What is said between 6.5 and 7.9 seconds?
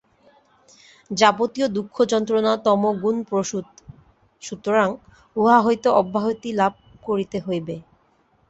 লাভ করিতে হইবে।